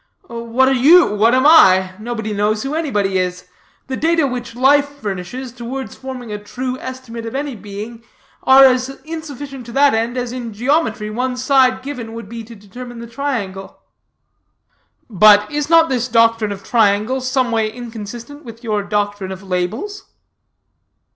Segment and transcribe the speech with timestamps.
[0.29, 1.13] "What are you?
[1.13, 1.93] What am I?
[1.99, 3.45] Nobody knows who anybody is.
[3.85, 8.03] The data which life furnishes, towards forming a true estimate of any being,
[8.41, 12.55] are as insufficient to that end as in geometry one side given would be to
[12.55, 13.79] determine the triangle."
[15.07, 20.05] "But is not this doctrine of triangles someway inconsistent with your doctrine of labels?"